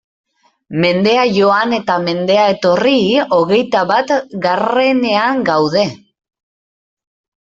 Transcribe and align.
Mendea 0.83 1.23
joan 1.33 1.75
eta 1.77 1.97
mendea 2.05 2.45
etorri, 2.53 2.95
hogeita 3.37 3.83
batgarrenean 3.93 5.43
gaude! 5.53 5.83